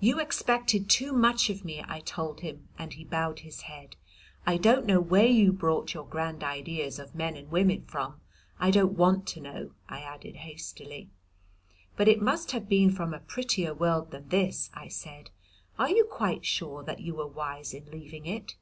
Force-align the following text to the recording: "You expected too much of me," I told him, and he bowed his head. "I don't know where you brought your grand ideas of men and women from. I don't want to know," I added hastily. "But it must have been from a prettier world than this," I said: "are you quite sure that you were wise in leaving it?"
"You 0.00 0.18
expected 0.18 0.90
too 0.90 1.12
much 1.12 1.48
of 1.48 1.64
me," 1.64 1.84
I 1.86 2.00
told 2.00 2.40
him, 2.40 2.66
and 2.76 2.92
he 2.92 3.04
bowed 3.04 3.38
his 3.46 3.60
head. 3.60 3.94
"I 4.44 4.56
don't 4.56 4.86
know 4.86 5.00
where 5.00 5.28
you 5.28 5.52
brought 5.52 5.94
your 5.94 6.04
grand 6.04 6.42
ideas 6.42 6.98
of 6.98 7.14
men 7.14 7.36
and 7.36 7.48
women 7.48 7.84
from. 7.84 8.20
I 8.58 8.72
don't 8.72 8.94
want 8.96 9.28
to 9.28 9.40
know," 9.40 9.70
I 9.88 10.00
added 10.00 10.34
hastily. 10.42 11.10
"But 11.96 12.08
it 12.08 12.20
must 12.20 12.50
have 12.50 12.68
been 12.68 12.90
from 12.90 13.14
a 13.14 13.20
prettier 13.20 13.72
world 13.72 14.10
than 14.10 14.30
this," 14.30 14.68
I 14.74 14.88
said: 14.88 15.30
"are 15.78 15.90
you 15.90 16.06
quite 16.06 16.44
sure 16.44 16.82
that 16.82 16.98
you 16.98 17.14
were 17.14 17.28
wise 17.28 17.72
in 17.72 17.88
leaving 17.88 18.26
it?" 18.26 18.56